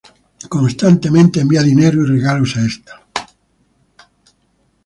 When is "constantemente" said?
0.55-1.41